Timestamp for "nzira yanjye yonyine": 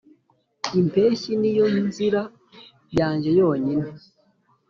1.87-3.87